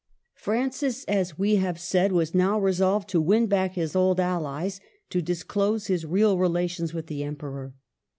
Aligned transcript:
Francis, 0.33 1.03
as 1.03 1.37
we 1.37 1.57
have 1.57 1.79
said, 1.79 2.11
was 2.11 2.33
now 2.33 2.59
resolved 2.59 3.07
to 3.07 3.21
win 3.21 3.45
back 3.45 3.75
his 3.75 3.95
old 3.95 4.19
allies, 4.19 4.81
to 5.11 5.21
disclose 5.21 5.85
his 5.85 6.07
real 6.07 6.37
rela 6.37 6.67
tions 6.67 6.91
with 6.91 7.05
the 7.05 7.23
Emperor. 7.23 7.75